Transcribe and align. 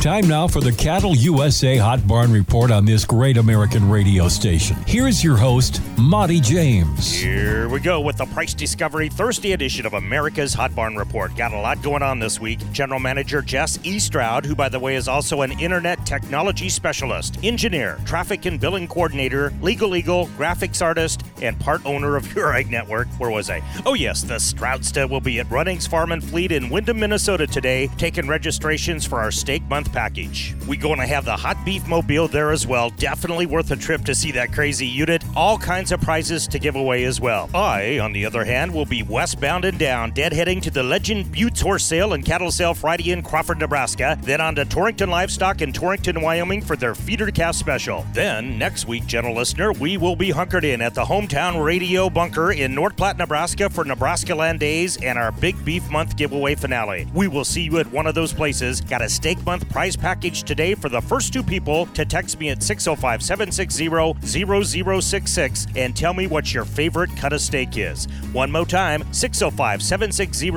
Time 0.00 0.26
now 0.26 0.48
for 0.48 0.62
the 0.62 0.72
Cattle 0.72 1.14
USA 1.14 1.76
Hot 1.76 2.06
Barn 2.06 2.32
Report 2.32 2.70
on 2.70 2.86
this 2.86 3.04
great 3.04 3.36
American 3.36 3.86
radio 3.90 4.28
station. 4.28 4.74
Here's 4.86 5.22
your 5.22 5.36
host, 5.36 5.82
Monty 5.98 6.40
James. 6.40 7.12
Here 7.12 7.68
we 7.68 7.80
go 7.80 8.00
with 8.00 8.16
the 8.16 8.24
Price 8.24 8.54
Discovery 8.54 9.10
Thursday 9.10 9.52
edition 9.52 9.84
of 9.84 9.92
America's 9.92 10.54
Hot 10.54 10.74
Barn 10.74 10.96
Report. 10.96 11.36
Got 11.36 11.52
a 11.52 11.60
lot 11.60 11.82
going 11.82 12.02
on 12.02 12.18
this 12.18 12.40
week. 12.40 12.60
General 12.72 12.98
Manager 12.98 13.42
Jess 13.42 13.78
E. 13.82 13.98
Stroud, 13.98 14.46
who, 14.46 14.54
by 14.54 14.70
the 14.70 14.78
way, 14.78 14.96
is 14.96 15.06
also 15.06 15.42
an 15.42 15.52
internet 15.60 16.06
technology 16.06 16.70
specialist, 16.70 17.36
engineer, 17.44 17.98
traffic 18.06 18.46
and 18.46 18.58
billing 18.58 18.88
coordinator, 18.88 19.52
legal 19.60 19.94
eagle, 19.94 20.28
graphics 20.28 20.82
artist, 20.82 21.24
and 21.42 21.60
part 21.60 21.84
owner 21.84 22.16
of 22.16 22.34
Your 22.34 22.54
Ag 22.54 22.70
Network. 22.70 23.06
Where 23.18 23.30
was 23.30 23.50
I? 23.50 23.62
Oh, 23.84 23.92
yes, 23.92 24.22
the 24.22 24.36
Stroudstead 24.36 25.10
will 25.10 25.20
be 25.20 25.40
at 25.40 25.50
Runnings 25.50 25.86
Farm 25.86 26.12
and 26.12 26.24
Fleet 26.24 26.52
in 26.52 26.70
Windom, 26.70 27.00
Minnesota 27.00 27.46
today, 27.46 27.88
taking 27.98 28.26
registrations 28.26 29.04
for 29.04 29.20
our 29.20 29.30
Steak 29.30 29.62
Month 29.64 29.89
package. 29.92 30.54
We 30.68 30.76
going 30.76 30.98
to 30.98 31.06
have 31.06 31.24
the 31.24 31.36
hot 31.36 31.56
beef 31.64 31.86
mobile 31.86 32.28
there 32.28 32.50
as 32.52 32.66
well. 32.66 32.90
Definitely 32.90 33.46
worth 33.46 33.70
a 33.70 33.76
trip 33.76 34.04
to 34.04 34.14
see 34.14 34.32
that 34.32 34.52
crazy 34.52 34.86
unit. 34.86 35.24
All 35.36 35.58
kinds 35.58 35.92
of 35.92 36.00
prizes 36.00 36.46
to 36.48 36.58
give 36.58 36.76
away 36.76 37.04
as 37.04 37.20
well. 37.20 37.50
I, 37.54 37.98
on 37.98 38.12
the 38.12 38.26
other 38.26 38.44
hand, 38.44 38.72
will 38.72 38.86
be 38.86 39.02
westbound 39.02 39.64
and 39.64 39.78
down, 39.78 40.12
deadheading 40.12 40.62
to 40.62 40.70
the 40.70 40.82
Legend 40.82 41.32
Buttes 41.32 41.60
Horse 41.60 41.84
Sale 41.84 42.12
and 42.12 42.24
Cattle 42.24 42.50
Sale 42.50 42.74
Friday 42.74 43.12
in 43.12 43.22
Crawford, 43.22 43.58
Nebraska. 43.58 44.18
Then 44.22 44.40
on 44.40 44.54
to 44.56 44.64
Torrington 44.64 45.10
Livestock 45.10 45.62
in 45.62 45.72
Torrington, 45.72 46.20
Wyoming 46.20 46.62
for 46.62 46.76
their 46.76 46.94
feeder 46.94 47.30
calf 47.30 47.54
special. 47.54 48.04
Then 48.12 48.58
next 48.58 48.86
week, 48.86 49.06
gentle 49.06 49.34
listener, 49.34 49.72
we 49.72 49.96
will 49.96 50.16
be 50.16 50.30
hunkered 50.30 50.64
in 50.64 50.80
at 50.80 50.94
the 50.94 51.04
hometown 51.04 51.64
radio 51.64 52.10
bunker 52.10 52.52
in 52.52 52.74
North 52.74 52.96
Platte, 52.96 53.18
Nebraska 53.18 53.68
for 53.70 53.84
Nebraska 53.84 54.34
Land 54.34 54.60
Days 54.60 54.96
and 55.02 55.18
our 55.18 55.32
Big 55.32 55.62
Beef 55.64 55.88
Month 55.90 56.16
giveaway 56.16 56.54
finale. 56.54 57.06
We 57.14 57.28
will 57.28 57.44
see 57.44 57.62
you 57.62 57.78
at 57.78 57.86
one 57.90 58.06
of 58.06 58.14
those 58.14 58.32
places. 58.32 58.80
Got 58.80 59.02
a 59.02 59.08
Steak 59.08 59.44
Month 59.44 59.68
prize 59.80 59.96
package 59.96 60.42
today 60.42 60.74
for 60.74 60.90
the 60.90 61.00
first 61.00 61.32
two 61.32 61.42
people 61.42 61.86
to 61.86 62.04
text 62.04 62.38
me 62.38 62.50
at 62.50 62.62
605 62.62 63.22
760 63.22 65.00
0066 65.00 65.66
and 65.74 65.96
tell 65.96 66.12
me 66.12 66.26
what 66.26 66.52
your 66.52 66.66
favorite 66.66 67.08
cut 67.16 67.32
of 67.32 67.40
steak 67.40 67.78
is. 67.78 68.04
One 68.34 68.52
more 68.52 68.66
time 68.66 69.10
605 69.10 69.82
760 69.82 70.50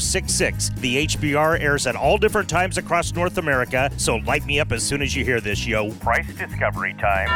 0066. 0.00 0.70
The 0.70 1.06
HBR 1.06 1.60
airs 1.60 1.86
at 1.86 1.94
all 1.94 2.18
different 2.18 2.48
times 2.48 2.76
across 2.76 3.14
North 3.14 3.38
America, 3.38 3.88
so 3.98 4.16
light 4.16 4.44
me 4.46 4.58
up 4.58 4.72
as 4.72 4.82
soon 4.82 5.00
as 5.00 5.14
you 5.14 5.24
hear 5.24 5.40
this, 5.40 5.64
yo. 5.64 5.92
Price 5.92 6.26
discovery 6.34 6.94
time. 6.94 7.28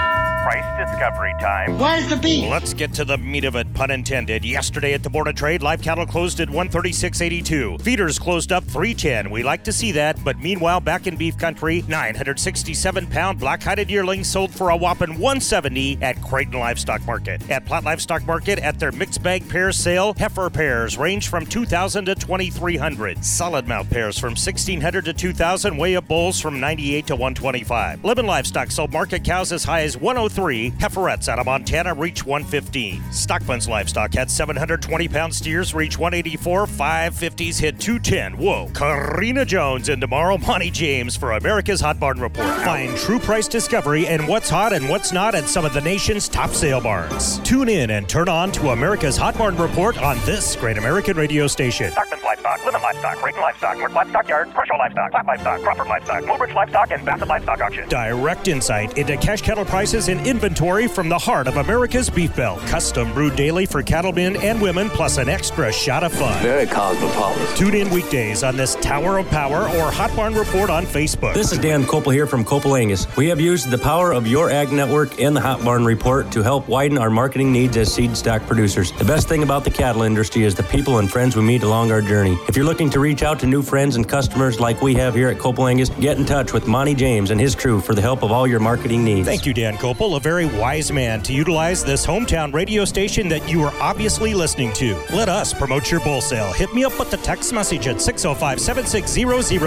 Price 0.42 0.90
discovery 0.90 1.34
time. 1.40 1.78
Where's 1.78 2.08
the 2.08 2.16
beef? 2.16 2.50
Let's 2.50 2.74
get 2.74 2.92
to 2.94 3.04
the 3.04 3.18
meat 3.18 3.44
of 3.44 3.54
it, 3.54 3.72
pun 3.72 3.92
intended. 3.92 4.44
Yesterday 4.44 4.94
at 4.94 5.04
the 5.04 5.10
Board 5.10 5.28
of 5.28 5.36
Trade, 5.36 5.62
live 5.62 5.80
cattle 5.80 6.06
closed 6.06 6.40
at 6.40 6.48
136.82. 6.48 7.80
Feeders 7.82 8.18
closed 8.18 8.50
up 8.50 8.64
310. 8.64 9.30
We 9.30 9.44
like 9.44 9.62
to 9.64 9.72
see 9.72 9.92
that, 9.92 10.22
but 10.24 10.38
meanwhile, 10.38 10.80
back 10.88 11.06
in 11.06 11.16
beef 11.16 11.36
country, 11.36 11.84
967 11.86 13.06
pound 13.08 13.38
black 13.38 13.62
hided 13.62 13.90
yearlings 13.90 14.26
sold 14.26 14.50
for 14.50 14.70
a 14.70 14.76
whopping 14.76 15.18
170 15.18 15.98
at 16.00 16.18
Creighton 16.22 16.58
Livestock 16.58 17.04
Market. 17.04 17.42
At 17.50 17.66
Platt 17.66 17.84
Livestock 17.84 18.26
Market, 18.26 18.58
at 18.60 18.80
their 18.80 18.90
mixed 18.92 19.22
bag 19.22 19.46
pair 19.50 19.70
sale, 19.70 20.14
heifer 20.14 20.48
pairs 20.48 20.96
range 20.96 21.28
from 21.28 21.44
2,000 21.44 22.06
to 22.06 22.14
2,300. 22.14 23.22
Solid 23.22 23.68
mouth 23.68 23.90
pairs 23.90 24.18
from 24.18 24.30
1,600 24.30 25.04
to 25.04 25.12
2,000. 25.12 25.76
Weigh 25.76 25.96
up 25.96 26.08
bulls 26.08 26.40
from 26.40 26.58
98 26.58 27.06
to 27.08 27.16
125. 27.16 28.00
Lemmon 28.00 28.24
Livestock 28.24 28.70
sold 28.70 28.90
market 28.90 29.22
cows 29.22 29.52
as 29.52 29.64
high 29.64 29.82
as 29.82 29.98
103. 29.98 30.70
Heiferettes 30.70 31.28
out 31.28 31.38
of 31.38 31.44
Montana 31.44 31.92
reach 31.92 32.24
115. 32.24 33.02
Stockman's 33.12 33.68
Livestock 33.68 34.14
had 34.14 34.30
720 34.30 35.06
pound 35.08 35.34
steers 35.34 35.74
reach 35.74 35.98
184. 35.98 36.64
550s 36.64 37.60
hit 37.60 37.78
210. 37.78 38.38
Whoa. 38.38 38.70
Karina 38.72 39.44
Jones 39.44 39.90
and 39.90 40.00
tomorrow, 40.00 40.38
Monty 40.38 40.77
James 40.78 41.16
for 41.16 41.32
America's 41.32 41.80
Hot 41.80 41.98
Barn 41.98 42.20
Report. 42.20 42.46
Find 42.60 42.96
true 42.96 43.18
price 43.18 43.48
discovery 43.48 44.06
and 44.06 44.28
what's 44.28 44.48
hot 44.48 44.72
and 44.72 44.88
what's 44.88 45.10
not 45.10 45.34
at 45.34 45.48
some 45.48 45.64
of 45.64 45.72
the 45.74 45.80
nation's 45.80 46.28
top 46.28 46.50
sale 46.50 46.80
barns. 46.80 47.40
Tune 47.40 47.68
in 47.68 47.90
and 47.90 48.08
turn 48.08 48.28
on 48.28 48.52
to 48.52 48.68
America's 48.68 49.16
Hot 49.16 49.36
Barn 49.36 49.56
Report 49.56 49.98
on 49.98 50.16
this 50.24 50.54
great 50.54 50.78
American 50.78 51.16
radio 51.16 51.48
station. 51.48 51.90
Stockman's 51.90 52.22
Livestock, 52.22 52.60
Lemmon 52.60 52.80
Livestock, 52.80 53.16
Creighton 53.16 53.40
Livestock, 53.40 53.78
North 53.78 53.92
Livestock 53.92 54.28
Yard, 54.28 54.54
Prussia 54.54 54.74
Livestock, 54.78 55.10
Platt 55.10 55.26
Livestock, 55.26 55.60
Crawford 55.62 55.88
Livestock, 55.88 56.22
Mobridge 56.22 56.54
Livestock, 56.54 56.90
and 56.92 57.04
Bassett 57.04 57.26
Livestock 57.26 57.60
Auction. 57.60 57.88
Direct 57.88 58.46
insight 58.46 58.96
into 58.96 59.16
cash 59.16 59.42
cattle 59.42 59.64
prices 59.64 60.06
and 60.06 60.24
inventory 60.28 60.86
from 60.86 61.08
the 61.08 61.18
heart 61.18 61.48
of 61.48 61.56
America's 61.56 62.08
beef 62.08 62.36
belt. 62.36 62.60
Custom 62.68 63.12
brewed 63.14 63.34
daily 63.34 63.66
for 63.66 63.82
cattlemen 63.82 64.36
and 64.36 64.62
women, 64.62 64.90
plus 64.90 65.18
an 65.18 65.28
extra 65.28 65.72
shot 65.72 66.04
of 66.04 66.12
fun. 66.12 66.40
Very 66.40 66.68
cosmopolitan. 66.68 67.56
Tune 67.56 67.74
in 67.74 67.90
weekdays 67.90 68.44
on 68.44 68.56
this 68.56 68.76
Tower 68.76 69.18
of 69.18 69.28
Power 69.30 69.64
or 69.70 69.90
Hot 69.90 70.14
Barn 70.14 70.36
Report 70.36 70.67
on 70.70 70.84
Facebook. 70.84 71.34
This 71.34 71.52
is 71.52 71.58
Dan 71.58 71.84
Copel 71.84 72.12
here 72.12 72.26
from 72.26 72.44
Copel 72.44 72.78
Angus. 72.78 73.06
We 73.16 73.28
have 73.28 73.40
used 73.40 73.70
the 73.70 73.78
power 73.78 74.12
of 74.12 74.26
your 74.26 74.50
ag 74.50 74.72
network 74.72 75.20
and 75.20 75.34
the 75.34 75.40
Hot 75.40 75.64
Barn 75.64 75.84
Report 75.84 76.30
to 76.32 76.42
help 76.42 76.68
widen 76.68 76.98
our 76.98 77.10
marketing 77.10 77.52
needs 77.52 77.76
as 77.76 77.92
seed 77.92 78.16
stock 78.16 78.42
producers. 78.42 78.92
The 78.92 79.04
best 79.04 79.28
thing 79.28 79.42
about 79.42 79.64
the 79.64 79.70
cattle 79.70 80.02
industry 80.02 80.44
is 80.44 80.54
the 80.54 80.62
people 80.64 80.98
and 80.98 81.10
friends 81.10 81.36
we 81.36 81.42
meet 81.42 81.62
along 81.62 81.92
our 81.92 82.02
journey. 82.02 82.38
If 82.48 82.56
you're 82.56 82.64
looking 82.64 82.90
to 82.90 83.00
reach 83.00 83.22
out 83.22 83.38
to 83.40 83.46
new 83.46 83.62
friends 83.62 83.96
and 83.96 84.08
customers 84.08 84.60
like 84.60 84.82
we 84.82 84.94
have 84.94 85.14
here 85.14 85.28
at 85.28 85.38
Copel 85.38 85.70
Angus, 85.70 85.88
get 85.90 86.18
in 86.18 86.24
touch 86.24 86.52
with 86.52 86.66
Monty 86.66 86.94
James 86.94 87.30
and 87.30 87.40
his 87.40 87.54
crew 87.54 87.80
for 87.80 87.94
the 87.94 88.02
help 88.02 88.22
of 88.22 88.32
all 88.32 88.46
your 88.46 88.60
marketing 88.60 89.04
needs. 89.04 89.26
Thank 89.26 89.46
you, 89.46 89.54
Dan 89.54 89.76
Copel, 89.76 90.16
a 90.16 90.20
very 90.20 90.46
wise 90.46 90.92
man 90.92 91.22
to 91.22 91.32
utilize 91.32 91.84
this 91.84 92.06
hometown 92.06 92.52
radio 92.52 92.84
station 92.84 93.28
that 93.28 93.48
you 93.48 93.62
are 93.62 93.74
obviously 93.80 94.34
listening 94.34 94.72
to. 94.74 94.94
Let 95.12 95.28
us 95.28 95.54
promote 95.54 95.90
your 95.90 96.00
bull 96.00 96.20
sale. 96.20 96.52
Hit 96.52 96.74
me 96.74 96.84
up 96.84 96.98
with 96.98 97.10
the 97.10 97.16
text 97.18 97.52
message 97.52 97.86
at 97.86 98.00
605 98.00 98.60
760 98.60 99.58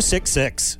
0066. 0.00 0.47
Mix. 0.48 0.78